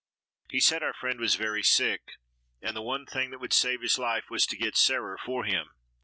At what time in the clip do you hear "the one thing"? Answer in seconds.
2.75-3.29